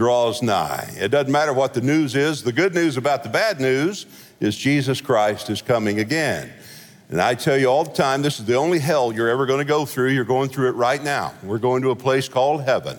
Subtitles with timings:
[0.00, 0.90] draws nigh.
[0.96, 2.42] It doesn't matter what the news is.
[2.42, 4.06] The good news about the bad news
[4.40, 6.50] is Jesus Christ is coming again.
[7.10, 9.58] And I tell you all the time, this is the only hell you're ever going
[9.58, 10.12] to go through.
[10.12, 11.34] You're going through it right now.
[11.42, 12.98] We're going to a place called heaven,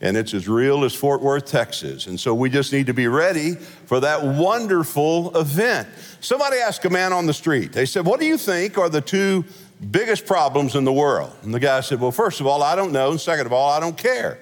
[0.00, 2.08] and it's as real as Fort Worth, Texas.
[2.08, 5.86] And so we just need to be ready for that wonderful event.
[6.18, 9.00] Somebody asked a man on the street, they said, What do you think are the
[9.00, 9.44] two
[9.92, 11.32] biggest problems in the world?
[11.42, 13.12] And the guy said, Well, first of all, I don't know.
[13.12, 14.40] And second of all, I don't care.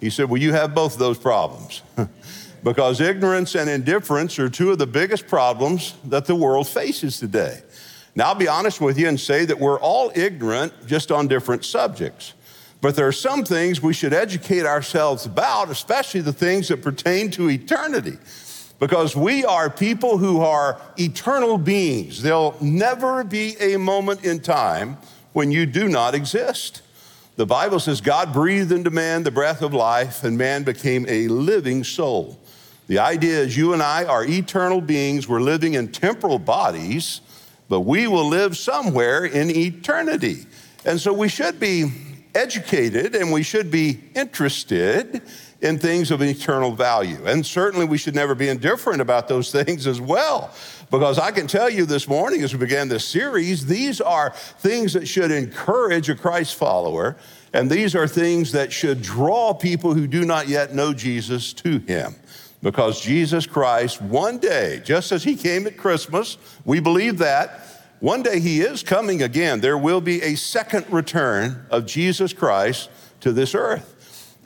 [0.00, 1.82] He said, Well, you have both of those problems.
[2.64, 7.62] because ignorance and indifference are two of the biggest problems that the world faces today.
[8.14, 11.64] Now, I'll be honest with you and say that we're all ignorant just on different
[11.64, 12.34] subjects.
[12.80, 17.30] But there are some things we should educate ourselves about, especially the things that pertain
[17.32, 18.18] to eternity
[18.78, 22.22] because we are people who are eternal beings.
[22.22, 24.98] There'll never be a moment in time
[25.32, 26.82] when you do not exist.
[27.38, 31.28] The Bible says God breathed into man the breath of life, and man became a
[31.28, 32.36] living soul.
[32.88, 35.28] The idea is you and I are eternal beings.
[35.28, 37.20] We're living in temporal bodies,
[37.68, 40.46] but we will live somewhere in eternity.
[40.84, 41.92] And so we should be
[42.34, 45.22] educated and we should be interested
[45.60, 47.24] in things of eternal value.
[47.24, 50.52] And certainly we should never be indifferent about those things as well.
[50.90, 54.94] Because I can tell you this morning as we began this series, these are things
[54.94, 57.16] that should encourage a Christ follower.
[57.52, 61.78] And these are things that should draw people who do not yet know Jesus to
[61.80, 62.14] him.
[62.62, 67.64] Because Jesus Christ, one day, just as he came at Christmas, we believe that,
[68.00, 69.60] one day he is coming again.
[69.60, 72.90] There will be a second return of Jesus Christ
[73.20, 73.94] to this earth.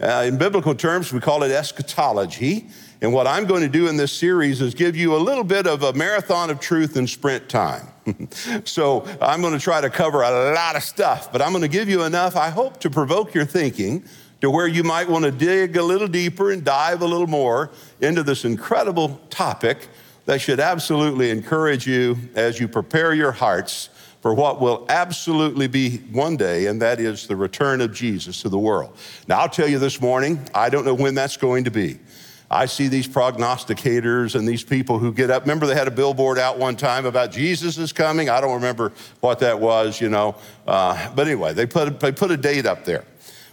[0.01, 2.67] Uh, in biblical terms, we call it eschatology.
[3.03, 5.67] And what I'm going to do in this series is give you a little bit
[5.67, 7.89] of a marathon of truth in sprint time.
[8.65, 11.69] so I'm going to try to cover a lot of stuff, but I'm going to
[11.69, 14.05] give you enough, I hope, to provoke your thinking
[14.41, 17.73] to where you might want to dig a little deeper and dive a little more
[18.01, 19.89] into this incredible topic
[20.27, 23.89] that should absolutely encourage you as you prepare your hearts
[24.21, 28.49] for what will absolutely be one day, and that is the return of Jesus to
[28.49, 28.97] the world.
[29.27, 31.99] Now, I'll tell you this morning, I don't know when that's going to be.
[32.53, 35.45] I see these prognosticators and these people who get up.
[35.45, 38.29] Remember, they had a billboard out one time about Jesus is coming.
[38.29, 40.37] I don't remember what that was, you know.
[40.67, 43.05] Uh, but anyway, they put, they put a date up there.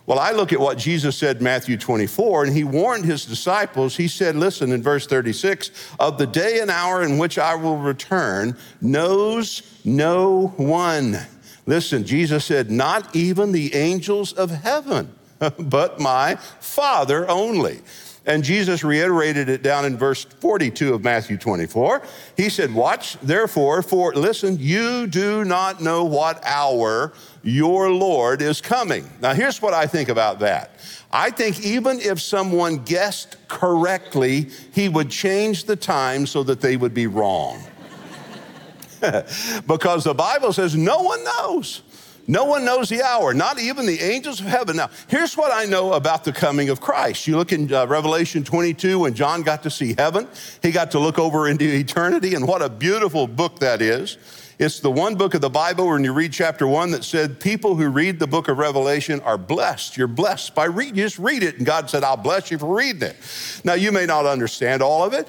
[0.05, 3.95] Well, I look at what Jesus said in Matthew 24, and he warned his disciples.
[3.95, 7.77] He said, Listen, in verse 36, of the day and hour in which I will
[7.77, 11.19] return knows no one.
[11.65, 15.13] Listen, Jesus said, Not even the angels of heaven,
[15.59, 17.79] but my Father only.
[18.29, 22.03] And Jesus reiterated it down in verse 42 of Matthew 24.
[22.37, 28.61] He said, Watch, therefore, for listen, you do not know what hour your Lord is
[28.61, 29.09] coming.
[29.19, 30.75] Now, here's what I think about that.
[31.11, 36.77] I think even if someone guessed correctly, he would change the time so that they
[36.77, 37.63] would be wrong.
[39.65, 41.81] because the Bible says no one knows.
[42.29, 44.75] No one knows the hour, not even the angels of heaven.
[44.75, 47.25] Now, here's what I know about the coming of Christ.
[47.25, 50.27] You look in uh, Revelation 22 when John got to see heaven,
[50.61, 54.19] he got to look over into eternity, and what a beautiful book that is.
[54.59, 57.75] It's the one book of the Bible when you read chapter one that said people
[57.75, 59.97] who read the book of Revelation are blessed.
[59.97, 60.97] You're blessed by reading.
[60.97, 63.15] You just read it, and God said, I'll bless you for reading it.
[63.63, 65.27] Now, you may not understand all of it,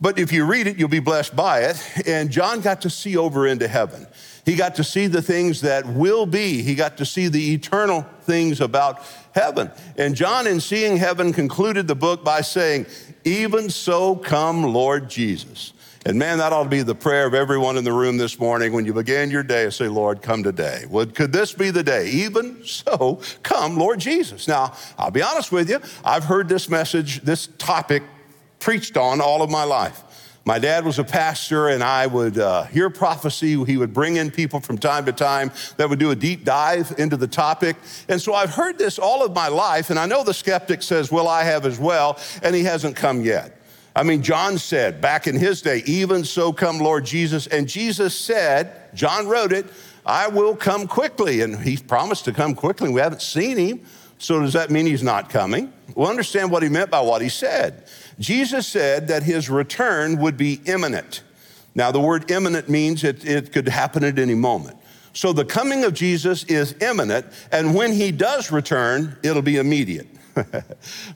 [0.00, 2.08] but if you read it, you'll be blessed by it.
[2.08, 4.08] And John got to see over into heaven.
[4.44, 6.62] He got to see the things that will be.
[6.62, 9.02] He got to see the eternal things about
[9.34, 9.70] heaven.
[9.96, 12.86] And John, in seeing heaven, concluded the book by saying,
[13.24, 15.72] Even so come, Lord Jesus.
[16.06, 18.72] And man, that ought to be the prayer of everyone in the room this morning
[18.72, 19.68] when you begin your day.
[19.68, 20.84] Say, Lord, come today.
[20.88, 22.08] Would, could this be the day?
[22.08, 24.48] Even so, come, Lord Jesus.
[24.48, 25.78] Now, I'll be honest with you.
[26.02, 28.02] I've heard this message, this topic
[28.60, 30.02] preached on all of my life.
[30.46, 33.62] My dad was a pastor, and I would uh, hear prophecy.
[33.64, 36.94] He would bring in people from time to time that would do a deep dive
[36.98, 37.76] into the topic.
[38.08, 41.12] And so I've heard this all of my life, and I know the skeptic says,
[41.12, 43.60] Well, I have as well, and he hasn't come yet.
[43.94, 47.46] I mean, John said back in his day, Even so come Lord Jesus.
[47.46, 49.66] And Jesus said, John wrote it,
[50.06, 51.42] I will come quickly.
[51.42, 52.88] And he promised to come quickly.
[52.88, 53.80] We haven't seen him.
[54.18, 55.72] So does that mean he's not coming?
[55.94, 57.84] Well, understand what he meant by what he said.
[58.20, 61.22] Jesus said that his return would be imminent.
[61.74, 64.76] Now, the word imminent means it, it could happen at any moment.
[65.12, 70.06] So the coming of Jesus is imminent, and when he does return, it'll be immediate.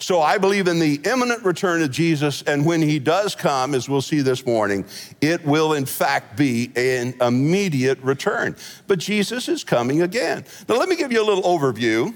[0.01, 3.89] so I believe in the imminent return of Jesus, and when he does come, as
[3.89, 4.85] we'll see this morning,
[5.21, 8.57] it will in fact be an immediate return.
[8.87, 10.45] But Jesus is coming again.
[10.69, 12.15] Now, let me give you a little overview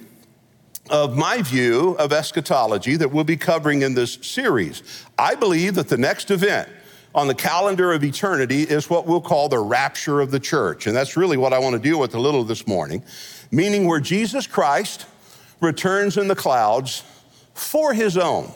[0.91, 5.05] of my view of eschatology that we'll be covering in this series.
[5.19, 6.69] I believe that the next event
[7.15, 10.87] on the calendar of eternity is what we'll call the rapture of the church.
[10.87, 13.03] And that's really what I want to deal with a little this morning,
[13.51, 15.07] meaning where Jesus Christ
[15.61, 17.03] returns in the clouds
[17.55, 18.53] for his own.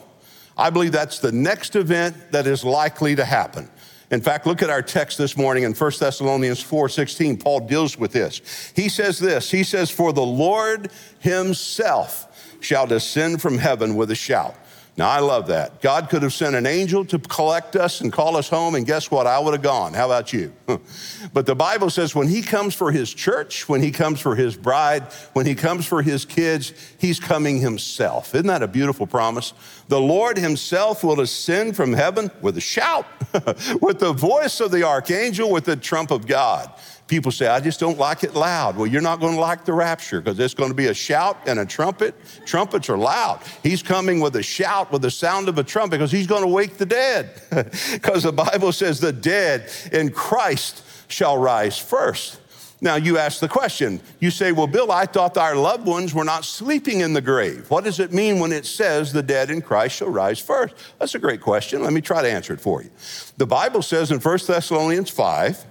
[0.57, 3.69] I believe that's the next event that is likely to happen.
[4.13, 7.35] In fact, look at our text this morning in 1 Thessalonians 4:16.
[7.35, 8.41] Paul deals with this.
[8.75, 9.49] He says this.
[9.49, 12.27] He says, "For the Lord himself
[12.59, 14.55] shall descend from heaven with a shout."
[14.95, 15.81] Now, I love that.
[15.81, 19.09] God could have sent an angel to collect us and call us home, and guess
[19.09, 19.25] what?
[19.25, 19.95] I would have gone.
[19.95, 20.53] How about you?
[21.33, 24.55] but the Bible says when He comes for His church, when He comes for His
[24.55, 25.01] bride,
[25.33, 28.35] when He comes for His kids, He's coming Himself.
[28.35, 29.53] Isn't that a beautiful promise?
[29.87, 33.07] The Lord Himself will ascend from heaven with a shout,
[33.81, 36.71] with the voice of the archangel, with the trump of God.
[37.13, 38.75] People say, I just don't like it loud.
[38.75, 41.37] Well, you're not going to like the rapture because it's going to be a shout
[41.45, 42.15] and a trumpet.
[42.43, 43.39] Trumpets are loud.
[43.61, 46.47] He's coming with a shout, with the sound of a trumpet because he's going to
[46.47, 47.39] wake the dead.
[47.91, 52.39] Because the Bible says the dead in Christ shall rise first.
[52.81, 54.01] Now, you ask the question.
[54.19, 57.69] You say, Well, Bill, I thought our loved ones were not sleeping in the grave.
[57.69, 60.73] What does it mean when it says the dead in Christ shall rise first?
[60.97, 61.83] That's a great question.
[61.83, 62.89] Let me try to answer it for you.
[63.37, 65.65] The Bible says in 1 Thessalonians 5,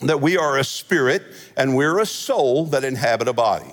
[0.00, 1.22] that we are a spirit
[1.56, 3.72] and we're a soul that inhabit a body.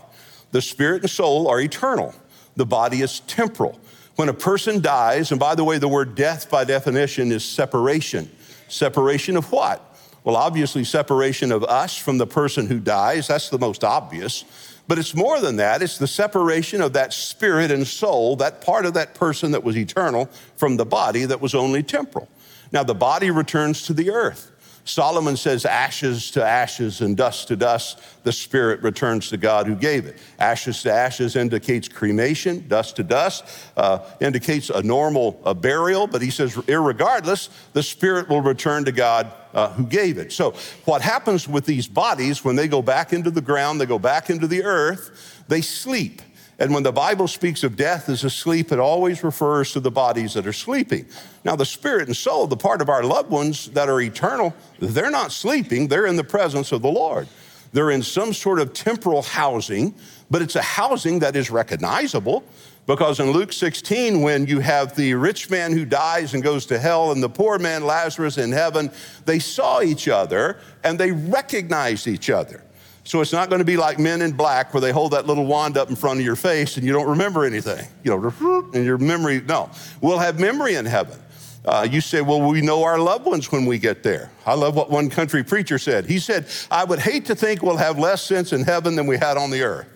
[0.51, 2.13] The spirit and soul are eternal,
[2.55, 3.79] the body is temporal.
[4.15, 8.29] When a person dies, and by the way, the word death by definition is separation.
[8.67, 9.81] Separation of what?
[10.23, 13.27] Well, obviously, separation of us from the person who dies.
[13.27, 14.43] That's the most obvious.
[14.87, 15.81] But it's more than that.
[15.81, 19.77] It's the separation of that spirit and soul, that part of that person that was
[19.77, 20.25] eternal,
[20.57, 22.27] from the body that was only temporal.
[22.71, 24.51] Now, the body returns to the earth.
[24.83, 29.75] Solomon says, ashes to ashes and dust to dust, the spirit returns to God who
[29.75, 30.17] gave it.
[30.39, 33.43] Ashes to ashes indicates cremation, dust to dust
[33.77, 39.31] uh, indicates a normal burial, but he says, irregardless, the spirit will return to God
[39.53, 40.31] uh, who gave it.
[40.31, 40.55] So,
[40.85, 44.29] what happens with these bodies when they go back into the ground, they go back
[44.29, 46.21] into the earth, they sleep.
[46.61, 50.35] And when the Bible speaks of death as asleep, it always refers to the bodies
[50.35, 51.07] that are sleeping.
[51.43, 55.09] Now, the spirit and soul, the part of our loved ones that are eternal, they're
[55.09, 57.27] not sleeping, they're in the presence of the Lord.
[57.73, 59.95] They're in some sort of temporal housing,
[60.29, 62.43] but it's a housing that is recognizable
[62.85, 66.77] because in Luke 16, when you have the rich man who dies and goes to
[66.77, 68.91] hell and the poor man, Lazarus, in heaven,
[69.25, 72.63] they saw each other and they recognized each other.
[73.03, 75.45] So it's not going to be like men in black where they hold that little
[75.45, 77.85] wand up in front of your face and you don't remember anything.
[78.03, 79.69] You know, and your memory, no.
[80.01, 81.19] We'll have memory in heaven.
[81.63, 84.31] Uh, you say, well, we know our loved ones when we get there.
[84.45, 86.05] I love what one country preacher said.
[86.05, 89.17] He said, I would hate to think we'll have less sense in heaven than we
[89.17, 89.87] had on the earth.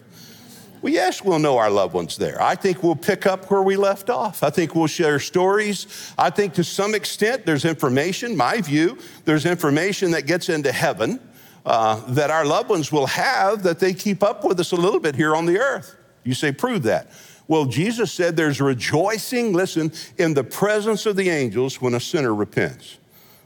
[0.81, 2.39] Well, yes, we'll know our loved ones there.
[2.39, 4.43] I think we'll pick up where we left off.
[4.43, 6.13] I think we'll share stories.
[6.15, 11.19] I think to some extent there's information, my view, there's information that gets into heaven
[11.65, 14.99] uh, that our loved ones will have that they keep up with us a little
[14.99, 15.95] bit here on the earth.
[16.23, 17.11] You say, prove that.
[17.47, 22.33] Well, Jesus said there's rejoicing, listen, in the presence of the angels when a sinner
[22.33, 22.97] repents.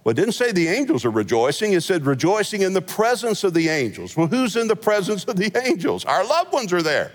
[0.03, 3.53] Well, it didn't say the angels are rejoicing, it said rejoicing in the presence of
[3.53, 4.15] the angels.
[4.15, 6.05] Well, who's in the presence of the angels?
[6.05, 7.11] Our loved ones are there.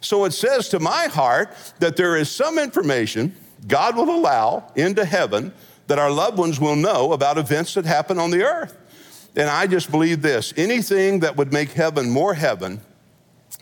[0.00, 3.34] So it says to my heart that there is some information
[3.66, 5.52] God will allow into heaven
[5.86, 8.76] that our loved ones will know about events that happen on the earth.
[9.36, 12.80] And I just believe this anything that would make heaven more heaven,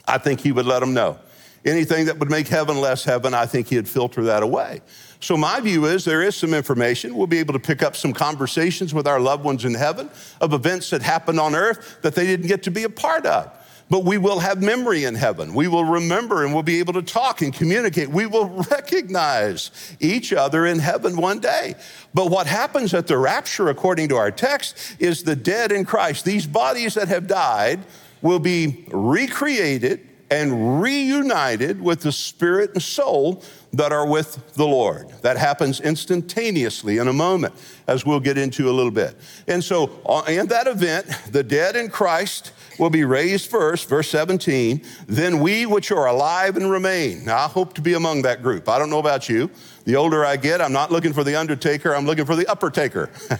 [0.07, 1.19] I think he would let them know.
[1.64, 4.83] Anything that would make heaven less heaven, I think he'd filter that away.
[5.21, 7.16] So, my view is there is some information.
[7.16, 10.11] We'll be able to pick up some conversations with our loved ones in heaven
[10.43, 13.50] of events that happened on earth that they didn't get to be a part of.
[13.94, 15.54] But we will have memory in heaven.
[15.54, 18.08] We will remember and we'll be able to talk and communicate.
[18.08, 19.70] We will recognize
[20.00, 21.76] each other in heaven one day.
[22.12, 26.24] But what happens at the rapture, according to our text, is the dead in Christ,
[26.24, 27.84] these bodies that have died,
[28.20, 33.44] will be recreated and reunited with the spirit and soul
[33.76, 35.11] that are with the Lord.
[35.23, 37.54] That happens instantaneously in a moment,
[37.87, 39.16] as we'll get into a little bit.
[39.49, 44.09] And so, uh, in that event, the dead in Christ will be raised first, verse
[44.09, 44.83] 17.
[45.07, 47.25] Then we which are alive and remain.
[47.25, 48.69] Now, I hope to be among that group.
[48.69, 49.50] I don't know about you.
[49.85, 52.71] The older I get, I'm not looking for the undertaker, I'm looking for the upper
[52.71, 53.11] taker.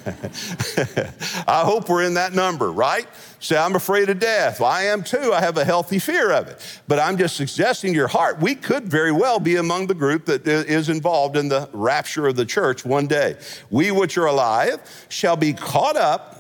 [1.49, 3.07] I hope we're in that number, right?
[3.41, 4.61] Say, I'm afraid of death.
[4.61, 5.33] Well, I am too.
[5.33, 6.81] I have a healthy fear of it.
[6.87, 10.24] But I'm just suggesting to your heart, we could very well be among the group
[10.27, 13.37] that is involved in the rapture of the church one day.
[13.71, 16.35] We which are alive shall be caught up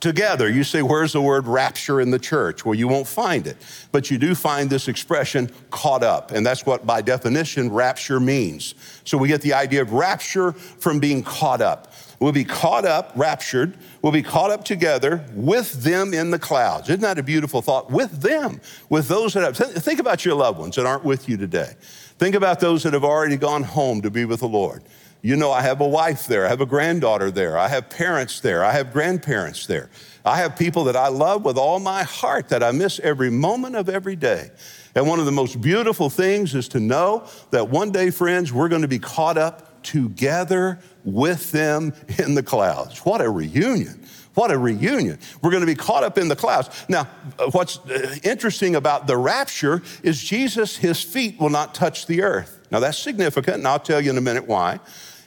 [0.00, 0.48] together.
[0.48, 2.64] You say, Where's the word rapture in the church?
[2.64, 3.56] Well, you won't find it.
[3.92, 6.30] But you do find this expression caught up.
[6.30, 8.74] And that's what, by definition, rapture means.
[9.04, 11.92] So we get the idea of rapture from being caught up.
[12.20, 16.88] We'll be caught up, raptured, we'll be caught up together with them in the clouds.
[16.88, 17.92] Isn't that a beautiful thought?
[17.92, 19.56] With them, with those that have.
[19.56, 21.74] Think about your loved ones that aren't with you today.
[22.18, 24.82] Think about those that have already gone home to be with the Lord.
[25.22, 28.40] You know, I have a wife there, I have a granddaughter there, I have parents
[28.40, 29.90] there, I have grandparents there.
[30.24, 33.76] I have people that I love with all my heart that I miss every moment
[33.76, 34.50] of every day.
[34.94, 38.68] And one of the most beautiful things is to know that one day, friends, we're
[38.68, 43.04] going to be caught up together with them in the clouds.
[43.04, 43.97] What a reunion!
[44.38, 45.18] What a reunion.
[45.42, 46.70] We're going to be caught up in the clouds.
[46.88, 47.08] Now,
[47.50, 52.60] what's uh, interesting about the rapture is Jesus, his feet will not touch the earth.
[52.70, 54.78] Now, that's significant, and I'll tell you in a minute why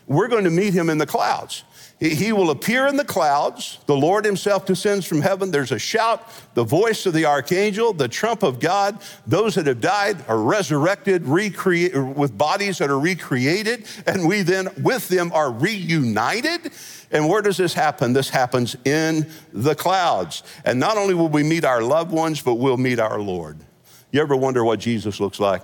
[0.07, 1.65] we're going to meet him in the clouds.
[2.01, 3.77] He will appear in the clouds.
[3.85, 5.51] The Lord Himself descends from heaven.
[5.51, 8.99] There's a shout, the voice of the archangel, the trump of God.
[9.27, 14.69] Those that have died are resurrected, recreate, with bodies that are recreated, and we then
[14.81, 16.71] with them are reunited.
[17.11, 18.13] And where does this happen?
[18.13, 20.41] This happens in the clouds.
[20.65, 23.59] And not only will we meet our loved ones, but we'll meet our Lord.
[24.11, 25.61] You ever wonder what Jesus looks like?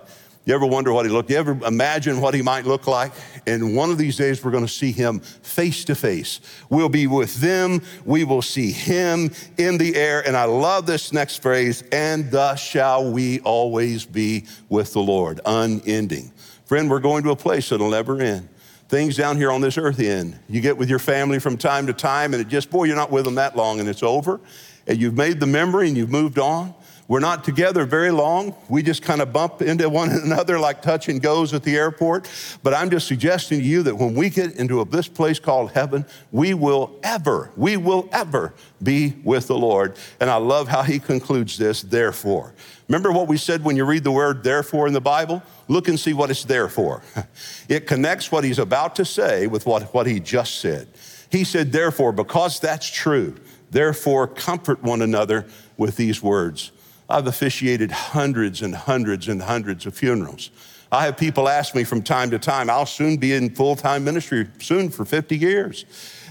[0.48, 1.30] You ever wonder what he looked?
[1.30, 3.12] You ever imagine what he might look like?
[3.46, 6.40] And one of these days, we're going to see him face to face.
[6.70, 7.82] We'll be with them.
[8.06, 10.26] We will see him in the air.
[10.26, 15.42] And I love this next phrase, and thus shall we always be with the Lord,
[15.46, 16.32] unending.
[16.64, 18.48] Friend, we're going to a place that'll never end.
[18.88, 20.40] Things down here on this earth end.
[20.48, 23.12] You get with your family from time to time, and it just, boy, you're not
[23.12, 24.40] with them that long, and it's over.
[24.88, 26.74] And you've made the memory and you've moved on.
[27.10, 28.54] We're not together very long.
[28.68, 32.30] We just kind of bump into one another like touch and goes at the airport.
[32.64, 35.72] But I'm just suggesting to you that when we get into a, this place called
[35.72, 39.96] heaven, we will ever, we will ever be with the Lord.
[40.20, 42.54] And I love how he concludes this, therefore.
[42.90, 45.42] Remember what we said when you read the word therefore in the Bible?
[45.70, 47.02] Look and see what it's there for.
[47.70, 50.88] It connects what he's about to say with what, what he just said.
[51.30, 53.36] He said, therefore, because that's true,
[53.72, 55.46] therefore comfort one another
[55.76, 56.72] with these words.
[57.10, 60.50] I've officiated hundreds and hundreds and hundreds of funerals.
[60.92, 64.04] I have people ask me from time to time, I'll soon be in full time
[64.04, 65.86] ministry, soon for 50 years.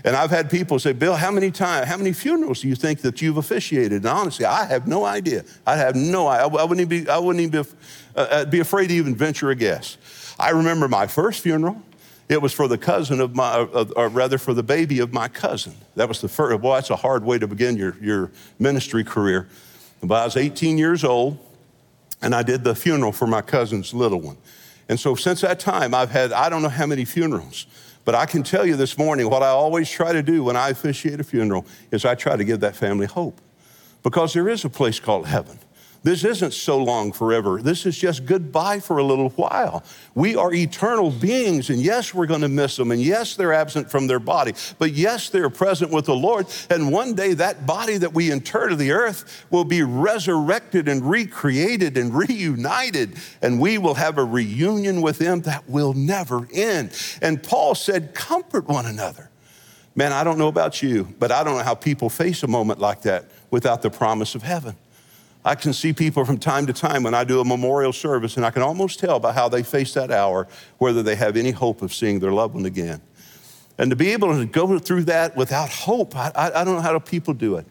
[0.05, 3.01] And I've had people say, Bill, how many times, how many funerals do you think
[3.01, 3.93] that you've officiated?
[3.93, 5.45] And honestly, I have no idea.
[5.67, 6.47] I have no idea.
[6.47, 7.69] I wouldn't even be, I wouldn't even be,
[8.15, 9.99] uh, uh, be afraid to even venture a guess.
[10.39, 11.83] I remember my first funeral.
[12.29, 13.59] It was for the cousin of my,
[13.97, 15.75] or rather for the baby of my cousin.
[15.95, 19.49] That was the first, well, that's a hard way to begin your, your ministry career.
[20.07, 21.39] But I was 18 years old,
[22.23, 24.37] and I did the funeral for my cousin's little one.
[24.89, 27.67] And so since that time, I've had I don't know how many funerals.
[28.05, 30.69] But I can tell you this morning, what I always try to do when I
[30.69, 33.41] officiate a funeral is I try to give that family hope.
[34.05, 35.59] Because there is a place called heaven.
[36.07, 37.61] This isn't so long forever.
[37.61, 39.83] This is just goodbye for a little while.
[40.15, 43.91] We are eternal beings, and yes, we're going to miss them, and yes, they're absent
[43.91, 46.47] from their body, but yes, they're present with the Lord.
[46.71, 51.11] And one day, that body that we inter to the earth will be resurrected and
[51.11, 56.97] recreated and reunited, and we will have a reunion with them that will never end.
[57.21, 59.29] And Paul said, Comfort one another.
[59.97, 62.79] Man, I don't know about you, but I don't know how people face a moment
[62.79, 64.77] like that without the promise of heaven.
[65.47, 68.45] I can see people from time to time when I do a memorial service, and
[68.45, 70.49] I can almost tell by how they face that hour
[70.79, 73.01] whether they have any hope of seeing their loved one again.
[73.79, 76.93] And to be able to go through that without hope, I, I, don't know how
[76.93, 77.67] do people do it.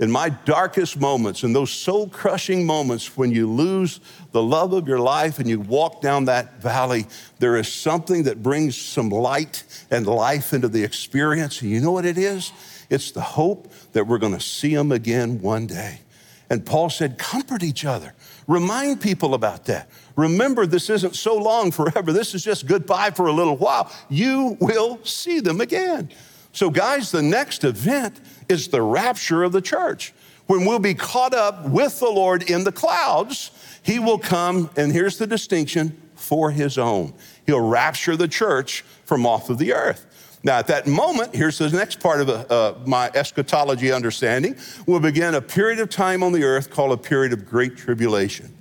[0.00, 4.00] In my darkest moments, in those soul crushing moments when you lose
[4.32, 7.06] the love of your life and you walk down that valley,
[7.38, 11.62] there is something that brings some light and life into the experience.
[11.62, 12.50] And you know what it is?
[12.88, 16.00] It's the hope that we're going to see them again one day.
[16.50, 18.12] And Paul said, comfort each other.
[18.48, 19.88] Remind people about that.
[20.16, 22.12] Remember, this isn't so long forever.
[22.12, 23.90] This is just goodbye for a little while.
[24.08, 26.10] You will see them again.
[26.52, 30.12] So, guys, the next event is the rapture of the church.
[30.48, 33.52] When we'll be caught up with the Lord in the clouds,
[33.84, 37.14] he will come, and here's the distinction for his own.
[37.46, 40.06] He'll rapture the church from off of the earth.
[40.42, 44.56] Now, at that moment, here's the next part of uh, my eschatology understanding.
[44.86, 48.54] We'll begin a period of time on the earth called a period of great tribulation.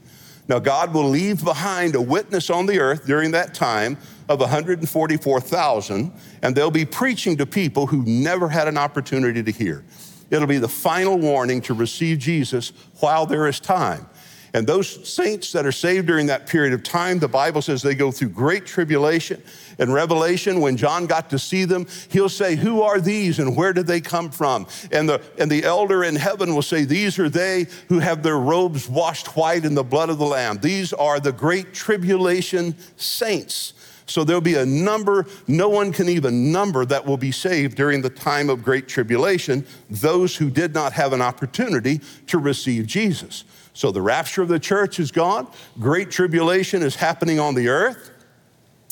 [0.49, 6.11] Now, God will leave behind a witness on the earth during that time of 144,000,
[6.41, 9.85] and they'll be preaching to people who never had an opportunity to hear.
[10.31, 14.09] It'll be the final warning to receive Jesus while there is time.
[14.53, 17.95] And those saints that are saved during that period of time, the Bible says they
[17.95, 19.41] go through great tribulation.
[19.77, 23.73] In Revelation, when John got to see them, he'll say, Who are these and where
[23.73, 24.67] did they come from?
[24.91, 28.37] And the, and the elder in heaven will say, These are they who have their
[28.37, 30.59] robes washed white in the blood of the Lamb.
[30.59, 33.73] These are the great tribulation saints.
[34.09, 38.01] So there'll be a number, no one can even number, that will be saved during
[38.01, 43.43] the time of great tribulation, those who did not have an opportunity to receive Jesus.
[43.73, 45.47] So the rapture of the church is gone.
[45.79, 48.11] Great tribulation is happening on the earth.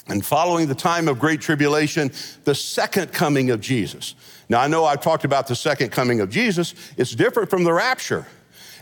[0.10, 2.12] And following the time of great tribulation,
[2.46, 4.16] the second coming of Jesus.
[4.48, 6.74] Now, I know I've talked about the second coming of Jesus.
[6.96, 8.26] It's different from the rapture.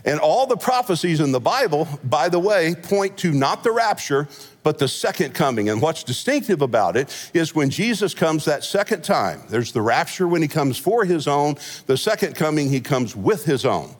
[0.04, 4.28] And all the prophecies in the Bible, by the way, point to not the rapture,
[4.62, 5.68] but the second coming.
[5.68, 10.28] And what's distinctive about it is when Jesus comes that second time, there's the rapture
[10.28, 13.96] when he comes for his own, the second coming, he comes with his own.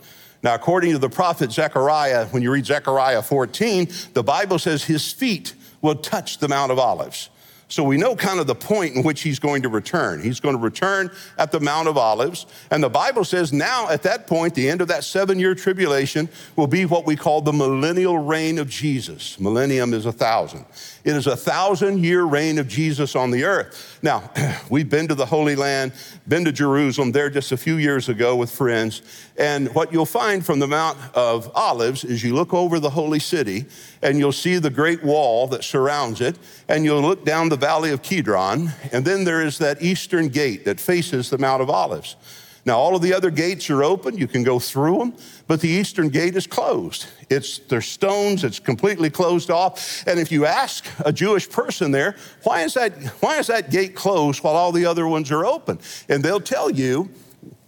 [0.46, 5.12] Now, according to the prophet Zechariah, when you read Zechariah 14, the Bible says his
[5.12, 7.30] feet will touch the Mount of Olives.
[7.68, 10.22] So we know kind of the point in which he's going to return.
[10.22, 12.46] He's going to return at the Mount of Olives.
[12.70, 16.28] And the Bible says now, at that point, the end of that seven year tribulation
[16.54, 19.40] will be what we call the millennial reign of Jesus.
[19.40, 20.64] Millennium is a thousand.
[21.02, 23.98] It is a thousand year reign of Jesus on the earth.
[24.02, 24.30] Now,
[24.70, 25.92] we've been to the Holy Land,
[26.28, 29.02] been to Jerusalem there just a few years ago with friends.
[29.36, 33.18] And what you'll find from the Mount of Olives is you look over the holy
[33.18, 33.66] city
[34.02, 36.38] and you'll see the great wall that surrounds it.
[36.68, 38.72] And you'll look down the valley of Kidron.
[38.92, 42.16] And then there is that eastern gate that faces the Mount of Olives.
[42.64, 44.18] Now, all of the other gates are open.
[44.18, 45.14] You can go through them,
[45.46, 47.06] but the eastern gate is closed.
[47.30, 48.42] It's, there's stones.
[48.42, 50.04] It's completely closed off.
[50.08, 53.94] And if you ask a Jewish person there, why is that, why is that gate
[53.94, 55.78] closed while all the other ones are open?
[56.08, 57.08] And they'll tell you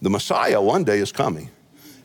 [0.01, 1.49] the Messiah one day is coming.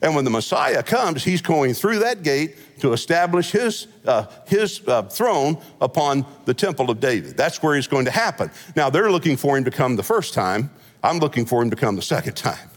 [0.04, 4.86] And when the Messiah comes, he's going through that gate to establish his, uh, his
[4.86, 7.38] uh, throne upon the temple of David.
[7.38, 8.50] That's where he's going to happen.
[8.76, 10.68] Now, they're looking for him to come the first time.
[11.02, 12.68] I'm looking for him to come the second time.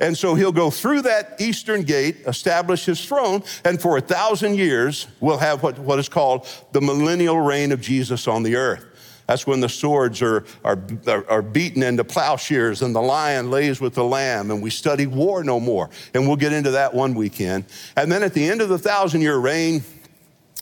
[0.00, 4.56] And so he'll go through that eastern gate, establish his throne, and for a thousand
[4.56, 8.84] years, we'll have what, what is called the millennial reign of Jesus on the earth.
[9.32, 10.78] That's when the swords are, are,
[11.26, 15.42] are beaten into plowshares and the lion lays with the lamb, and we study war
[15.42, 15.88] no more.
[16.12, 17.64] And we'll get into that one weekend.
[17.96, 19.84] And then at the end of the thousand year reign,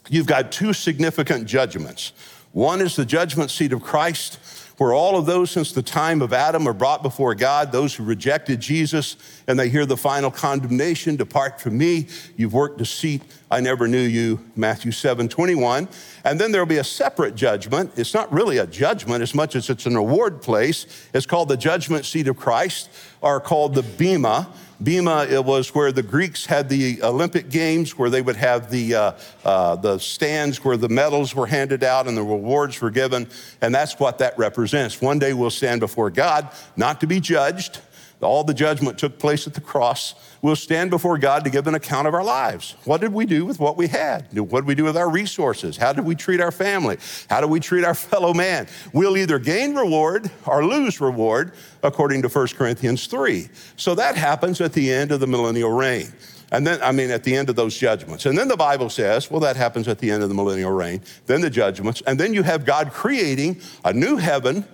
[0.09, 2.13] you've got two significant judgments.
[2.53, 4.39] One is the judgment seat of Christ,
[4.81, 8.03] where all of those since the time of Adam are brought before God, those who
[8.03, 12.07] rejected Jesus, and they hear the final condemnation depart from me.
[12.35, 13.21] You've worked deceit.
[13.51, 14.43] I never knew you.
[14.57, 15.87] Matthew 7 21.
[16.25, 17.93] And then there'll be a separate judgment.
[17.97, 20.87] It's not really a judgment as much as it's an award place.
[21.13, 22.89] It's called the judgment seat of Christ,
[23.21, 24.49] or called the Bema.
[24.83, 28.95] Bema it was where the Greeks had the Olympic Games, where they would have the,
[28.95, 29.13] uh,
[29.45, 33.29] uh, the stands where the medals were handed out and the rewards were given.
[33.61, 35.01] And that's what that represents.
[35.01, 37.81] One day we'll stand before God, not to be judged,
[38.27, 40.15] all the judgment took place at the cross.
[40.43, 42.77] We'll stand before God to give an account of our lives.
[42.85, 44.27] What did we do with what we had?
[44.39, 45.77] What did we do with our resources?
[45.77, 46.99] How did we treat our family?
[47.29, 48.67] How did we treat our fellow man?
[48.93, 51.53] We'll either gain reward or lose reward,
[51.83, 53.49] according to 1 Corinthians 3.
[53.77, 56.13] So that happens at the end of the millennial reign.
[56.53, 58.27] And then, I mean, at the end of those judgments.
[58.27, 61.01] And then the Bible says, well, that happens at the end of the millennial reign,
[61.27, 62.03] then the judgments.
[62.07, 64.65] And then you have God creating a new heaven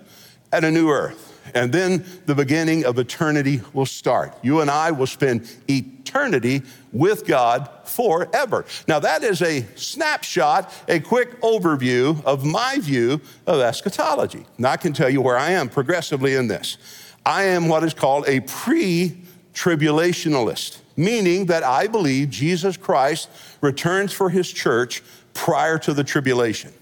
[0.51, 4.33] and a new earth and then the beginning of eternity will start.
[4.41, 8.65] You and I will spend eternity with God forever.
[8.87, 14.45] Now, that is a snapshot, a quick overview of my view of eschatology.
[14.57, 16.77] Now, I can tell you where I am progressively in this.
[17.25, 19.17] I am what is called a pre
[19.53, 23.29] tribulationalist, meaning that I believe Jesus Christ
[23.61, 26.73] returns for his church prior to the tribulation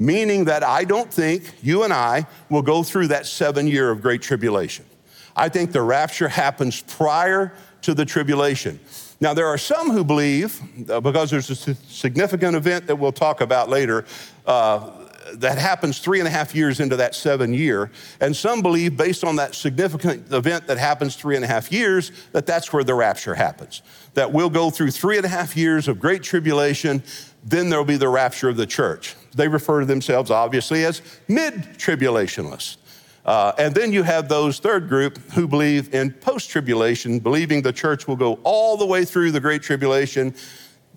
[0.00, 4.00] meaning that I don't think you and I will go through that seven year of
[4.00, 4.86] great tribulation.
[5.36, 8.80] I think the rapture happens prior to the tribulation.
[9.20, 10.60] Now, there are some who believe,
[10.90, 14.06] uh, because there's a significant event that we'll talk about later,
[14.46, 14.90] uh,
[15.34, 17.90] that happens three and a half years into that seven year.
[18.20, 22.10] And some believe, based on that significant event that happens three and a half years,
[22.32, 23.82] that that's where the rapture happens.
[24.14, 27.02] That we'll go through three and a half years of great tribulation.
[27.44, 29.14] then there'll be the rapture of the church.
[29.34, 32.76] They refer to themselves, obviously, as mid tribulationists.
[33.24, 37.72] Uh, and then you have those third group who believe in post tribulation, believing the
[37.72, 40.34] church will go all the way through the Great Tribulation.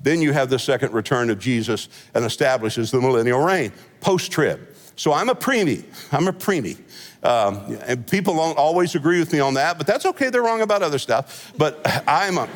[0.02, 4.68] Then you have the second return of Jesus and establishes the millennial reign, post trib.
[4.96, 5.84] So I'm a preemie.
[6.12, 6.78] I'm a preemie.
[7.24, 10.30] Um, and people don't always agree with me on that, but that's okay.
[10.30, 11.54] They're wrong about other stuff.
[11.58, 12.50] But I'm a,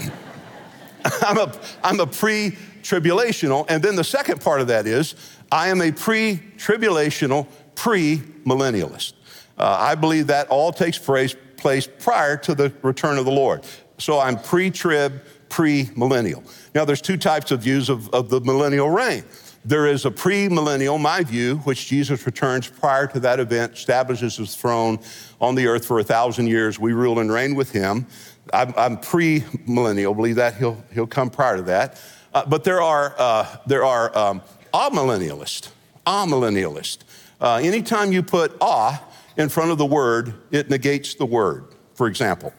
[1.22, 3.66] I'm a, I'm a pre tribulational.
[3.70, 5.16] And then the second part of that is
[5.52, 9.14] I am a pre tribulational, pre millennialist.
[9.58, 13.66] Uh, I believe that all takes place, place prior to the return of the Lord.
[13.98, 16.44] So I'm pre trib, pre millennial.
[16.76, 19.24] Now, there's two types of views of, of the millennial reign.
[19.66, 24.56] There is a premillennial, my view, which Jesus returns prior to that event, establishes his
[24.56, 25.00] throne
[25.42, 26.80] on the earth for a thousand years.
[26.80, 28.08] We rule and reign with him.
[28.54, 32.02] I'm, I'm pre-millennial, believe that he'll, he'll come prior to that.
[32.34, 34.42] Uh, but there are, uh, there are um,
[34.74, 35.70] amillennialists,
[36.06, 37.00] amillennialists.
[37.40, 39.04] Uh, anytime you put ah
[39.38, 41.66] in front of the word, it negates the word.
[41.94, 42.54] For example,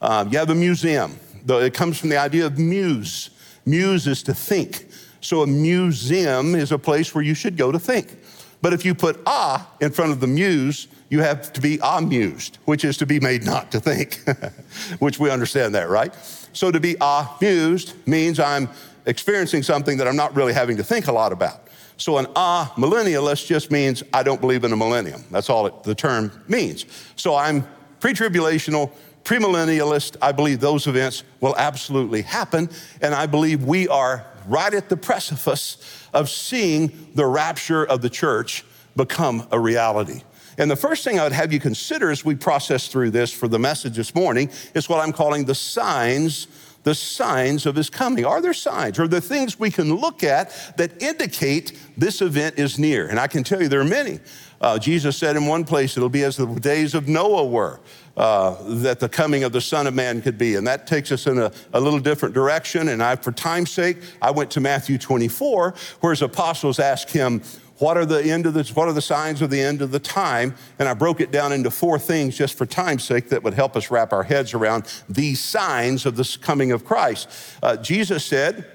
[0.00, 1.18] uh, you have a museum.
[1.46, 3.30] It comes from the idea of muse.
[3.66, 4.86] Muse is to think.
[5.20, 8.18] So a museum is a place where you should go to think.
[8.60, 12.58] But if you put ah in front of the muse, you have to be amused,
[12.64, 14.20] which is to be made not to think,
[14.98, 16.14] which we understand that, right?
[16.52, 18.68] So to be amused means I'm
[19.06, 21.68] experiencing something that I'm not really having to think a lot about.
[21.96, 25.24] So an ah millennialist just means I don't believe in a millennium.
[25.30, 26.86] That's all it, the term means.
[27.16, 27.66] So I'm
[28.00, 28.90] pre-tribulational,
[29.24, 30.16] premillennialist.
[30.20, 32.68] I believe those events will absolutely happen,
[33.00, 35.78] and I believe we are right at the precipice
[36.12, 38.64] of seeing the rapture of the church
[38.96, 40.22] become a reality.
[40.58, 43.48] And the first thing I would have you consider as we process through this for
[43.48, 46.46] the message this morning is what I'm calling the signs
[46.84, 48.24] the signs of his coming.
[48.24, 48.98] Are there signs?
[48.98, 53.08] Are there things we can look at that indicate this event is near?
[53.08, 54.20] And I can tell you there are many.
[54.60, 57.80] Uh, Jesus said in one place, it'll be as the days of Noah were.
[58.16, 60.54] Uh, that the coming of the Son of Man could be.
[60.54, 62.86] And that takes us in a, a, little different direction.
[62.86, 67.42] And I, for time's sake, I went to Matthew 24, where his apostles asked him,
[67.78, 69.98] what are the end of this, what are the signs of the end of the
[69.98, 70.54] time?
[70.78, 73.76] And I broke it down into four things just for time's sake that would help
[73.76, 77.28] us wrap our heads around these signs of the coming of Christ.
[77.62, 78.70] Uh, Jesus said,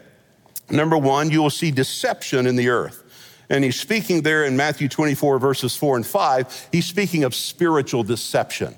[0.69, 3.03] number one, you will see deception in the earth.
[3.49, 8.03] And he's speaking there in Matthew 24, verses four and five, he's speaking of spiritual
[8.03, 8.75] deception.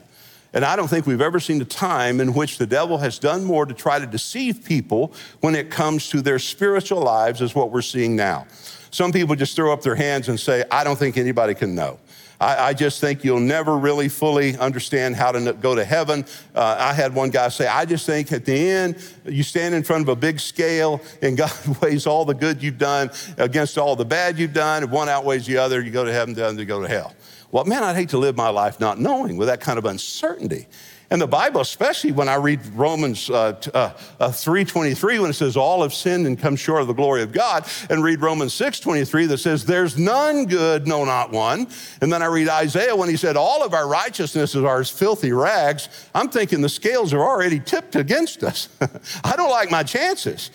[0.54, 3.44] And I don't think we've ever seen a time in which the devil has done
[3.44, 7.72] more to try to deceive people when it comes to their spiritual lives as what
[7.72, 8.48] we're seeing now.
[8.92, 12.00] Some people just throw up their hands and say, I don't think anybody can know.
[12.42, 16.26] I, I just think you'll never really fully understand how to go to heaven.
[16.56, 19.84] Uh, I had one guy say, I just think at the end, you stand in
[19.84, 21.52] front of a big scale and God
[21.82, 24.84] weighs all the good you've done against all the bad you've done.
[24.84, 27.14] If one outweighs the other, you go to heaven, the other, you go to hell.
[27.52, 30.68] Well, man, I'd hate to live my life not knowing with that kind of uncertainty.
[31.12, 35.58] And the Bible, especially when I read Romans uh, uh, uh, 3.23, when it says
[35.58, 39.28] all have sinned and come short of the glory of God, and read Romans 6.23
[39.28, 41.68] that says there's none good, no, not one.
[42.02, 45.34] And then I read Isaiah when he said all of our righteousnesses are as filthy
[45.34, 45.90] rags.
[46.16, 48.70] I'm thinking the scales are already tipped against us.
[49.26, 50.50] I don't like my chances.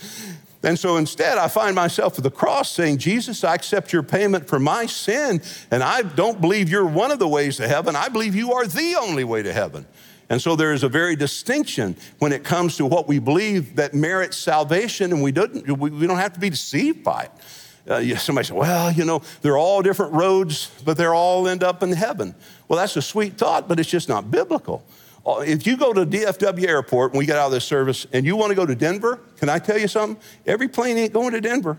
[0.62, 4.48] And so instead, I find myself at the cross saying, Jesus, I accept your payment
[4.48, 7.94] for my sin, and I don't believe you're one of the ways to heaven.
[7.94, 9.86] I believe you are the only way to heaven.
[10.28, 13.94] And so there is a very distinction when it comes to what we believe that
[13.94, 17.30] merits salvation, and we don't, we don't have to be deceived by it.
[17.88, 21.84] Uh, somebody said, well, you know, they're all different roads, but they're all end up
[21.84, 22.34] in heaven.
[22.66, 24.84] Well, that's a sweet thought, but it's just not biblical.
[25.24, 28.26] Uh, if you go to DFW Airport and we get out of this service and
[28.26, 30.20] you want to go to Denver, can I tell you something?
[30.46, 31.78] Every plane ain't going to Denver.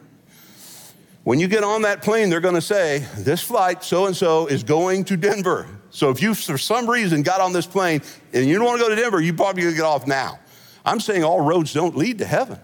[1.24, 4.48] When you get on that plane, they're going to say, This flight, so and so,
[4.48, 5.68] is going to Denver.
[5.98, 8.88] So if you, for some reason, got on this plane and you don't want to
[8.88, 10.38] go to Denver, you probably get off now.
[10.86, 12.60] I'm saying all roads don't lead to heaven.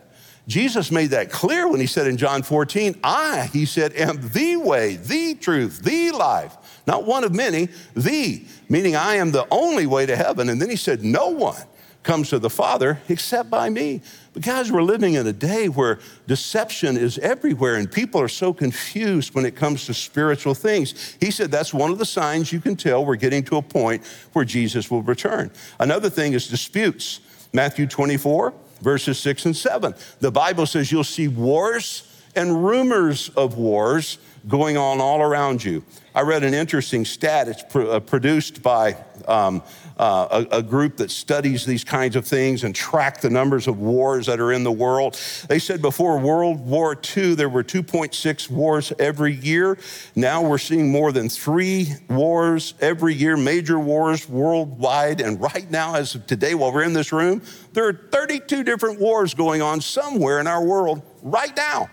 [0.48, 4.58] Jesus made that clear when he said in John 14, I, he said, am the
[4.58, 6.56] way, the truth, the life.
[6.86, 10.48] Not one of many, the, meaning I am the only way to heaven.
[10.48, 11.64] And then he said, No one
[12.04, 14.04] comes to the Father except by me.
[14.34, 18.52] But guys, we're living in a day where deception is everywhere and people are so
[18.52, 21.16] confused when it comes to spiritual things.
[21.20, 24.04] He said that's one of the signs you can tell we're getting to a point
[24.34, 25.52] where Jesus will return.
[25.80, 27.20] Another thing is disputes.
[27.54, 29.94] Matthew 24, verses 6 and 7.
[30.20, 34.18] The Bible says you'll see wars and rumors of wars
[34.48, 35.84] going on all around you.
[36.16, 37.48] I read an interesting stat.
[37.48, 39.64] It's pr- uh, produced by um,
[39.98, 43.80] uh, a, a, group that studies these kinds of things and track the numbers of
[43.80, 45.18] wars that are in the world.
[45.48, 49.78] They said before World War II, there were 2.6 wars every year.
[50.16, 55.22] Now we're seeing more than three wars every year, major wars worldwide.
[55.22, 57.42] And right now, as of today, while we're in this room,
[57.72, 61.90] there are 32 different wars going on somewhere in our world right now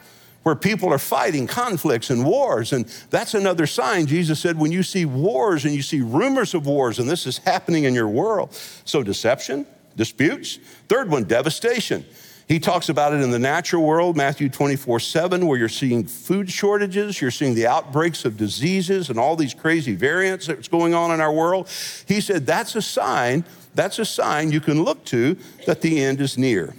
[0.50, 2.72] where people are fighting conflicts and wars.
[2.72, 4.06] And that's another sign.
[4.06, 7.38] Jesus said, when you see wars and you see rumors of wars, and this is
[7.38, 8.52] happening in your world.
[8.84, 10.58] So, deception, disputes.
[10.88, 12.04] Third one, devastation.
[12.48, 16.50] He talks about it in the natural world, Matthew 24, 7, where you're seeing food
[16.50, 21.12] shortages, you're seeing the outbreaks of diseases and all these crazy variants that's going on
[21.12, 21.68] in our world.
[22.08, 23.44] He said that's a sign,
[23.76, 25.36] that's a sign you can look to
[25.66, 26.74] that the end is near.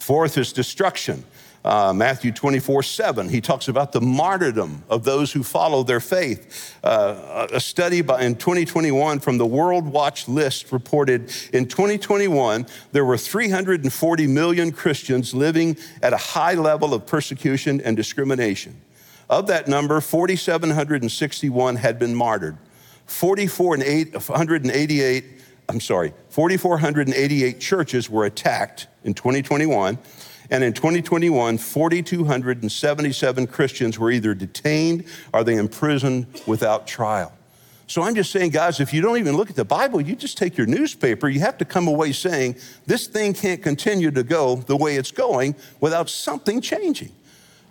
[0.00, 1.24] Fourth is destruction
[1.64, 3.28] uh, Matthew 24, 7.
[3.28, 6.78] He talks about the martyrdom of those who follow their faith.
[6.84, 13.04] Uh, a study by, in 2021 from the World Watch List reported in 2021, there
[13.04, 18.80] were 340 million Christians living at a high level of persecution and discrimination.
[19.30, 22.58] Of that number, 4,761 had been martyred.
[23.06, 25.24] 4,488,
[25.70, 29.98] I'm sorry, 4,488 churches were attacked in 2021
[30.50, 37.32] and in 2021, 4,277 Christians were either detained or they imprisoned without trial.
[37.86, 40.38] So I'm just saying, guys, if you don't even look at the Bible, you just
[40.38, 44.56] take your newspaper, you have to come away saying, this thing can't continue to go
[44.56, 47.12] the way it's going without something changing.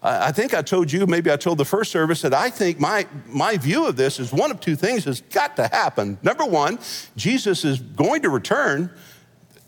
[0.06, 3.08] I think I told you, maybe I told the first service, that I think my,
[3.26, 6.18] my view of this is one of two things has got to happen.
[6.22, 6.78] Number one,
[7.16, 8.92] Jesus is going to return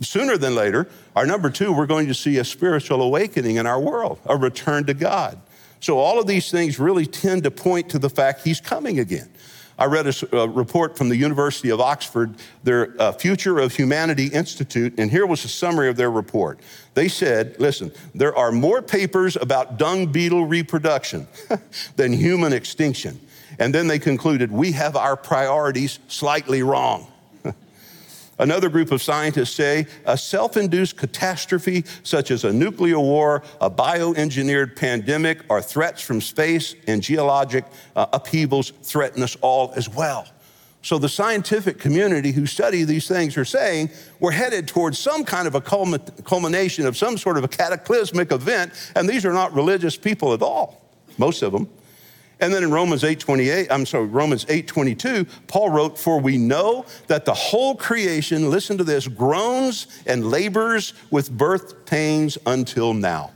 [0.01, 0.87] sooner than later.
[1.15, 4.85] Our number two, we're going to see a spiritual awakening in our world, a return
[4.85, 5.39] to God.
[5.79, 9.29] So all of these things really tend to point to the fact he's coming again.
[9.77, 14.27] I read a, a report from the University of Oxford, their uh, Future of Humanity
[14.27, 16.59] Institute, and here was a summary of their report.
[16.93, 21.27] They said, listen, there are more papers about dung beetle reproduction
[21.97, 23.19] than human extinction.
[23.59, 27.07] And then they concluded, we have our priorities slightly wrong.
[28.37, 33.71] Another group of scientists say a self induced catastrophe such as a nuclear war, a
[33.71, 37.63] bioengineered pandemic, or threats from space and geologic
[37.95, 40.27] uh, upheavals threaten us all as well.
[40.81, 45.47] So, the scientific community who study these things are saying we're headed towards some kind
[45.47, 49.95] of a culmination of some sort of a cataclysmic event, and these are not religious
[49.97, 50.81] people at all,
[51.17, 51.69] most of them.
[52.39, 57.25] And then in Romans 8:28, I'm sorry, Romans 8:22, Paul wrote, "For we know that
[57.25, 63.31] the whole creation, listen to this, groans and labors with birth pains until now."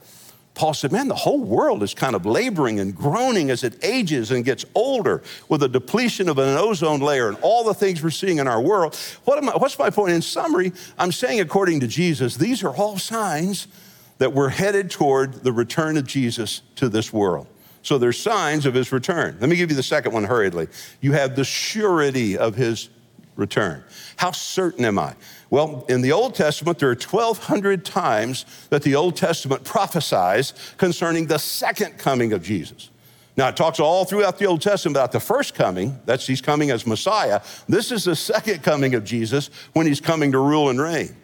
[0.60, 4.30] Paul said, Man, the whole world is kind of laboring and groaning as it ages
[4.32, 8.10] and gets older with a depletion of an ozone layer and all the things we're
[8.10, 8.94] seeing in our world.
[9.24, 10.12] What I, what's my point?
[10.12, 13.70] In summary, I'm saying, according to Jesus, these are all signs
[14.18, 17.48] that we're headed toward the return of Jesus to this world.
[17.82, 19.38] So there's signs of his return.
[19.40, 20.68] Let me give you the second one hurriedly.
[21.02, 22.90] You have the surety of his
[23.36, 23.84] return.
[24.18, 25.16] How certain am I?
[25.50, 31.28] Well, in the Old Testament, there are 1,200 times that the Old Testament prophesies concerning
[31.28, 32.90] the second coming of Jesus.
[33.38, 36.72] Now, it talks all throughout the Old Testament about the first coming, that's he's coming
[36.72, 37.40] as Messiah.
[37.70, 41.16] This is the second coming of Jesus when he's coming to rule and reign.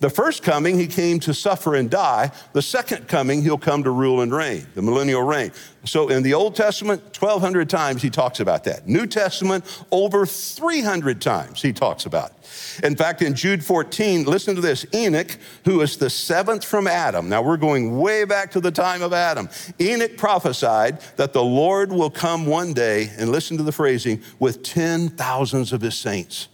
[0.00, 2.30] The first coming, he came to suffer and die.
[2.52, 5.50] The second coming, he'll come to rule and reign, the millennial reign.
[5.84, 8.86] So in the Old Testament, 1,200 times he talks about that.
[8.86, 12.84] New Testament, over 300 times he talks about it.
[12.84, 17.28] In fact, in Jude 14, listen to this Enoch, who is the seventh from Adam.
[17.28, 19.48] Now we're going way back to the time of Adam.
[19.80, 24.62] Enoch prophesied that the Lord will come one day, and listen to the phrasing, with
[24.62, 26.48] ten thousands of his saints.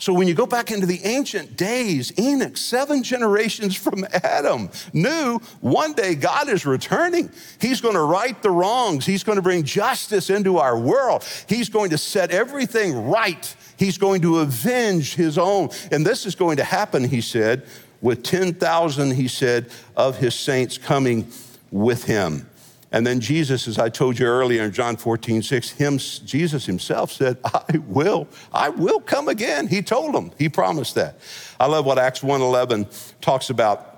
[0.00, 5.40] So when you go back into the ancient days, Enoch, seven generations from Adam, knew
[5.60, 7.30] one day God is returning.
[7.60, 9.04] He's going to right the wrongs.
[9.04, 11.24] He's going to bring justice into our world.
[11.48, 13.56] He's going to set everything right.
[13.76, 15.70] He's going to avenge his own.
[15.90, 17.66] And this is going to happen, he said,
[18.00, 21.28] with 10,000, he said, of his saints coming
[21.72, 22.47] with him.
[22.90, 27.12] And then Jesus, as I told you earlier in John 14, 6, him, Jesus himself
[27.12, 29.68] said, I will, I will come again.
[29.68, 31.18] He told them, he promised that.
[31.60, 33.97] I love what Acts 1.11 talks about.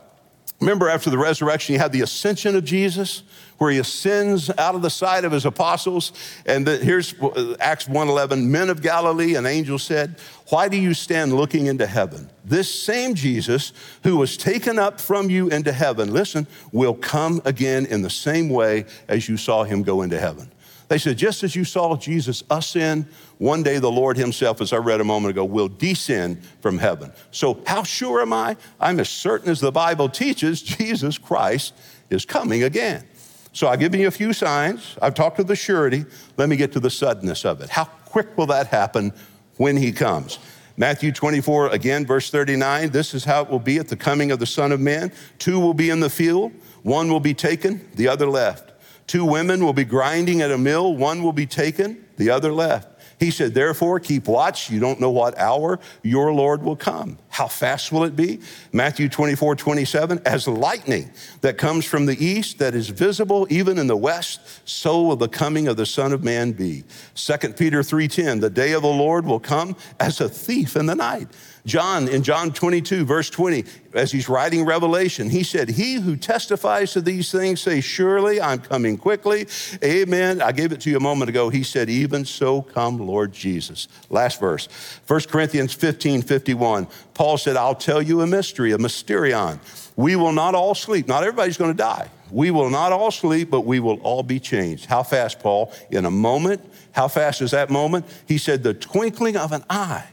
[0.59, 3.23] Remember after the resurrection, you had the ascension of Jesus
[3.61, 6.13] where he ascends out of the sight of his apostles.
[6.47, 10.17] And the, here's uh, Acts 1.11, men of Galilee, an angel said,
[10.49, 12.29] why do you stand looking into heaven?
[12.45, 17.87] This same Jesus who was taken up from you into heaven, listen, will come again
[17.87, 20.51] in the same way as you saw him go into heaven.
[20.91, 23.07] They said, just as you saw Jesus ascend,
[23.39, 27.13] one day the Lord Himself, as I read a moment ago, will descend from heaven.
[27.31, 28.57] So, how sure am I?
[28.81, 31.75] I'm as certain as the Bible teaches Jesus Christ
[32.11, 33.07] is coming again.
[33.53, 34.97] So, I've given you a few signs.
[35.01, 36.07] I've talked to the surety.
[36.37, 37.71] Let me get to the suddenness of it.
[37.71, 39.13] How quick will that happen
[39.59, 40.41] when He comes?
[40.77, 44.41] Matthew 24, again, verse 39 this is how it will be at the coming of
[44.41, 45.13] the Son of Man.
[45.39, 46.51] Two will be in the field,
[46.83, 48.70] one will be taken, the other left.
[49.11, 52.87] Two women will be grinding at a mill, one will be taken, the other left.
[53.19, 54.71] He said, Therefore, keep watch.
[54.71, 57.19] You don't know what hour your Lord will come.
[57.29, 58.39] How fast will it be?
[58.73, 63.89] Matthew 24, 27, as lightning that comes from the east, that is visible even in
[63.89, 66.85] the west, so will the coming of the Son of Man be.
[67.17, 70.95] 2 Peter 3:10, the day of the Lord will come as a thief in the
[70.95, 71.27] night.
[71.67, 76.93] John, in John 22, verse 20, as he's writing Revelation, he said, He who testifies
[76.93, 79.47] to these things say, Surely I'm coming quickly.
[79.85, 80.41] Amen.
[80.41, 81.49] I gave it to you a moment ago.
[81.51, 83.89] He said, Even so come, Lord Jesus.
[84.09, 84.69] Last verse,
[85.07, 86.87] 1 Corinthians 15, 51.
[87.15, 89.59] Paul said, I'll tell you a mystery, a mysterion.
[89.97, 91.09] We will not all sleep.
[91.09, 92.09] Not everybody's going to die.
[92.31, 94.87] We will not all sleep, but we will all be changed.
[94.87, 95.73] How fast, Paul?
[95.91, 96.65] In a moment.
[96.93, 98.07] How fast is that moment?
[98.27, 100.07] He said, The twinkling of an eye.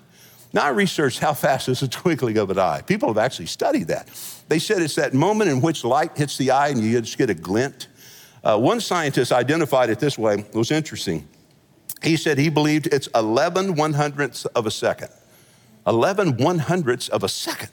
[0.54, 2.82] Now, I researched how fast is the twinkling of an eye.
[2.82, 4.10] People have actually studied that.
[4.48, 7.30] They said it's that moment in which light hits the eye and you just get
[7.30, 7.88] a glint.
[8.44, 11.28] Uh, one scientist identified it this way, it was interesting.
[12.02, 15.10] He said he believed it's 11 one hundredths of a second.
[15.86, 17.70] 11 one hundredths of a second.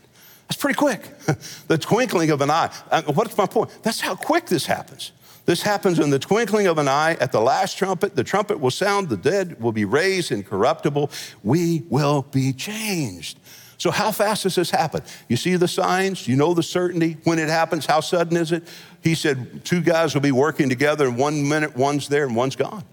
[0.48, 1.02] That's pretty quick.
[1.68, 2.70] the twinkling of an eye.
[2.90, 3.70] Uh, what's my point?
[3.82, 5.12] That's how quick this happens.
[5.46, 7.16] This happens in the twinkling of an eye.
[7.20, 11.10] At the last trumpet, the trumpet will sound, the dead will be raised incorruptible.
[11.42, 13.38] We will be changed.
[13.76, 15.02] So, how fast does this happen?
[15.28, 16.26] You see the signs?
[16.26, 17.84] You know the certainty when it happens?
[17.84, 18.66] How sudden is it?
[19.02, 22.56] He said two guys will be working together, and one minute one's there and one's
[22.56, 22.84] gone.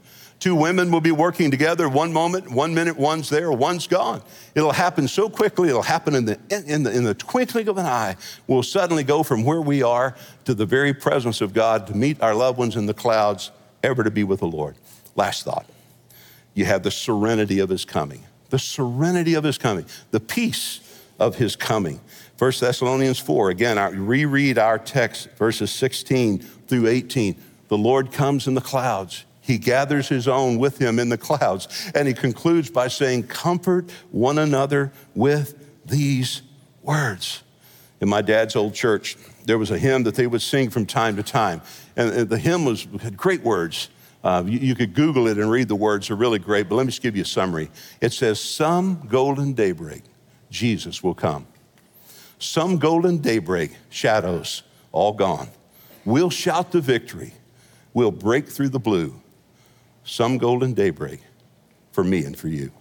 [0.41, 4.23] Two women will be working together one moment, one minute, one's there, one's gone.
[4.55, 7.85] It'll happen so quickly, it'll happen in the, in the, in the twinkling of an
[7.85, 8.15] eye.
[8.47, 12.19] We'll suddenly go from where we are to the very presence of God to meet
[12.23, 13.51] our loved ones in the clouds,
[13.83, 14.75] ever to be with the Lord.
[15.15, 15.67] Last thought
[16.55, 18.23] you have the serenity of his coming.
[18.49, 20.79] The serenity of his coming, the peace
[21.19, 22.01] of his coming.
[22.39, 27.35] 1 Thessalonians 4, again, I reread our text, verses 16 through 18.
[27.67, 29.25] The Lord comes in the clouds.
[29.41, 31.91] He gathers his own with him in the clouds.
[31.95, 36.43] And he concludes by saying, Comfort one another with these
[36.83, 37.41] words.
[37.99, 41.15] In my dad's old church, there was a hymn that they would sing from time
[41.15, 41.61] to time.
[41.95, 43.89] And the hymn was, had great words.
[44.23, 46.85] Uh, you, you, could Google it and read the words, they're really great, but let
[46.85, 47.71] me just give you a summary.
[48.01, 50.03] It says, Some golden daybreak,
[50.51, 51.47] Jesus will come.
[52.37, 55.49] Some golden daybreak, shadows all gone.
[56.05, 57.33] We'll shout the victory.
[57.93, 59.21] We'll break through the blue
[60.03, 61.21] some golden daybreak
[61.91, 62.71] for me and for you.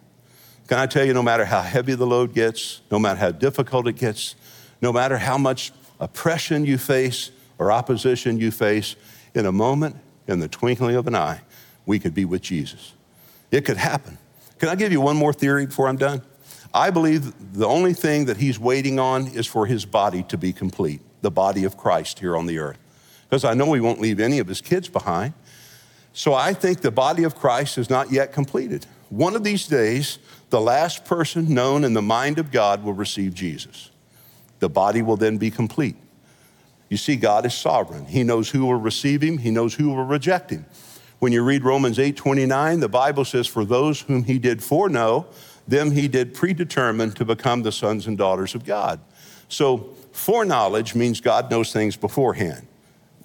[0.68, 3.88] Can I tell you, no matter how heavy the load gets, no matter how difficult
[3.88, 4.36] it gets,
[4.80, 8.96] no matter how much oppression you face or opposition you face,
[9.34, 11.40] in a moment, in the twinkling of an eye,
[11.86, 12.94] we could be with Jesus.
[13.50, 14.18] It could happen.
[14.58, 16.22] Can I give you one more theory before I'm done?
[16.72, 20.52] I believe the only thing that he's waiting on is for his body to be
[20.52, 22.78] complete, the body of Christ here on the earth.
[23.28, 25.34] Because I know he won't leave any of his kids behind.
[26.12, 28.86] So I think the body of Christ is not yet completed.
[29.10, 30.18] One of these days,
[30.50, 33.90] the last person known in the mind of God will receive Jesus.
[34.58, 35.96] The body will then be complete.
[36.88, 38.06] You see, God is sovereign.
[38.06, 40.66] He knows who will receive him, He knows who will reject him.
[41.20, 45.26] When you read Romans 8 29, the Bible says, For those whom He did foreknow,
[45.68, 49.00] them He did predetermine to become the sons and daughters of God.
[49.48, 52.66] So, foreknowledge means God knows things beforehand.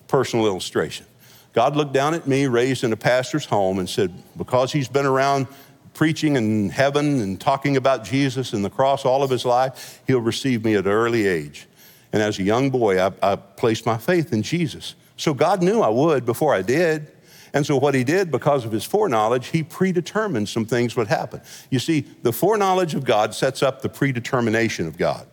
[0.07, 1.05] Personal illustration.
[1.55, 5.05] God looked down at me, raised in a pastor's home, and said, Because he's been
[5.05, 5.47] around
[5.93, 10.19] preaching in heaven and talking about Jesus and the cross all of his life, he'll
[10.19, 11.67] receive me at an early age.
[12.11, 14.95] And as a young boy, I, I placed my faith in Jesus.
[15.15, 17.11] So God knew I would before I did.
[17.53, 21.39] And so, what he did, because of his foreknowledge, he predetermined some things would happen.
[21.69, 25.25] You see, the foreknowledge of God sets up the predetermination of God.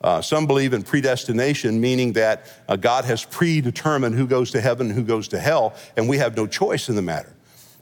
[0.00, 4.86] Uh, some believe in predestination, meaning that uh, God has predetermined who goes to heaven
[4.86, 7.34] and who goes to hell, and we have no choice in the matter.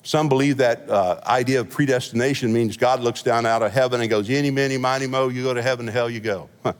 [0.02, 4.08] Some believe that uh, idea of predestination means God looks down out of heaven and
[4.08, 6.48] goes, any, many, miny, mo, you go to heaven, to hell you go.
[6.64, 6.74] well,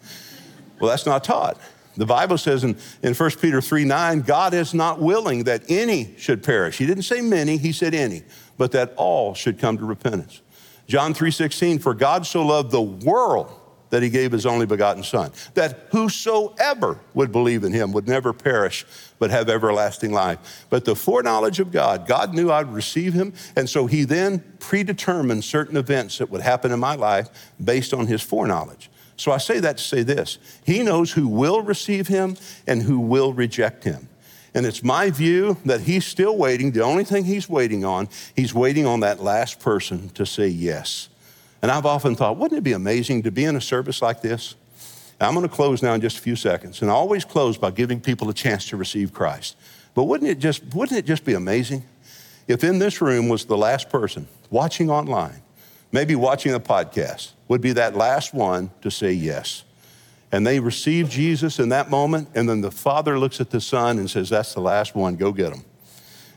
[0.80, 1.60] that's not taught.
[1.96, 6.14] The Bible says in, in 1 Peter 3 9, God is not willing that any
[6.16, 6.78] should perish.
[6.78, 8.22] He didn't say many, he said any,
[8.56, 10.40] but that all should come to repentance.
[10.86, 13.52] John 3 16, for God so loved the world
[13.90, 18.32] that he gave his only begotten Son, that whosoever would believe in him would never
[18.32, 18.84] perish,
[19.18, 20.66] but have everlasting life.
[20.70, 25.44] But the foreknowledge of God, God knew I'd receive him, and so he then predetermined
[25.44, 27.28] certain events that would happen in my life
[27.62, 28.90] based on his foreknowledge.
[29.16, 32.36] So I say that to say this He knows who will receive him
[32.66, 34.08] and who will reject him.
[34.54, 36.72] And it's my view that he's still waiting.
[36.72, 41.08] The only thing he's waiting on, he's waiting on that last person to say yes.
[41.62, 44.54] And I've often thought, wouldn't it be amazing to be in a service like this?
[45.20, 47.72] I'm going to close now in just a few seconds, and I always close by
[47.72, 49.56] giving people a chance to receive Christ.
[49.94, 51.84] But wouldn't it just, wouldn't it just be amazing
[52.46, 55.42] if in this room was the last person watching online,
[55.90, 59.64] maybe watching a podcast, would be that last one to say yes?
[60.30, 63.98] And they receive Jesus in that moment, and then the Father looks at the Son
[63.98, 65.64] and says, That's the last one, go get him.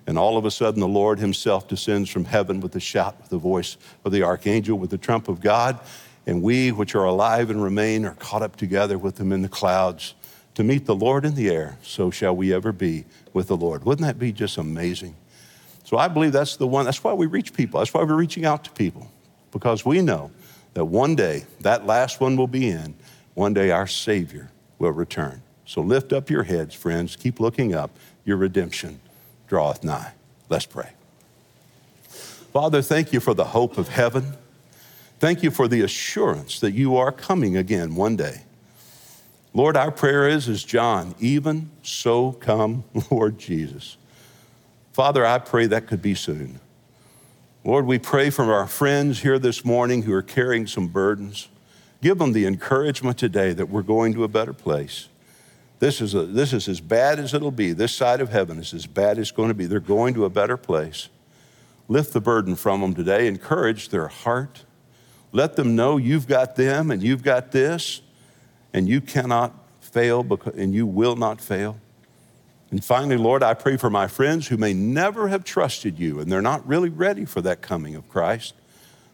[0.07, 3.29] And all of a sudden, the Lord Himself descends from heaven with a shout, with
[3.29, 5.79] the voice of the archangel, with the trump of God.
[6.25, 9.49] And we, which are alive and remain, are caught up together with Him in the
[9.49, 10.15] clouds
[10.55, 11.77] to meet the Lord in the air.
[11.83, 13.85] So shall we ever be with the Lord.
[13.85, 15.15] Wouldn't that be just amazing?
[15.83, 16.85] So I believe that's the one.
[16.85, 17.79] That's why we reach people.
[17.79, 19.09] That's why we're reaching out to people,
[19.51, 20.31] because we know
[20.73, 22.95] that one day that last one will be in.
[23.33, 25.41] One day our Savior will return.
[25.65, 27.15] So lift up your heads, friends.
[27.15, 27.91] Keep looking up.
[28.23, 28.99] Your redemption
[29.51, 30.13] draweth nigh.
[30.47, 30.91] Let's pray.
[32.53, 34.37] Father, thank you for the hope of heaven.
[35.19, 38.43] Thank you for the assurance that you are coming again one day.
[39.53, 43.97] Lord, our prayer is, as John, even so come, Lord Jesus.
[44.93, 46.61] Father, I pray that could be soon.
[47.65, 51.49] Lord, we pray for our friends here this morning who are carrying some burdens.
[52.01, 55.09] Give them the encouragement today that we're going to a better place.
[55.81, 57.73] This is, a, this is as bad as it'll be.
[57.73, 59.65] This side of heaven is as bad as it's going to be.
[59.65, 61.09] They're going to a better place.
[61.87, 63.25] Lift the burden from them today.
[63.25, 64.63] Encourage their heart.
[65.31, 68.01] Let them know you've got them and you've got this,
[68.75, 71.79] and you cannot fail because, and you will not fail.
[72.69, 76.31] And finally, Lord, I pray for my friends who may never have trusted you and
[76.31, 78.53] they're not really ready for that coming of Christ,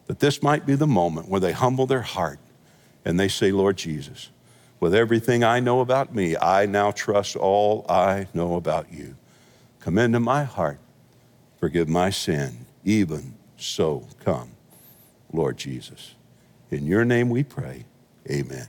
[0.08, 2.40] that this might be the moment where they humble their heart
[3.06, 4.32] and they say, Lord Jesus,
[4.80, 9.16] with everything I know about me, I now trust all I know about you.
[9.80, 10.80] Come into my heart,
[11.60, 12.66] forgive my sin.
[12.84, 14.52] Even so, come,
[15.34, 16.16] Lord Jesus.
[16.72, 17.86] In your name we pray.
[18.30, 18.68] Amen.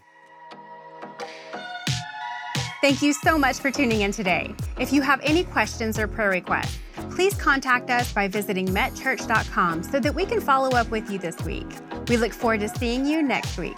[2.81, 4.55] Thank you so much for tuning in today.
[4.79, 6.79] If you have any questions or prayer requests,
[7.11, 11.37] please contact us by visiting metchurch.com so that we can follow up with you this
[11.43, 11.67] week.
[12.09, 13.77] We look forward to seeing you next week.